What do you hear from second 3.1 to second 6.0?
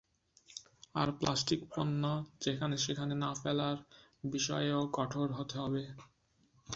না ফেলার বিষয়েও কঠোর হতে হবে।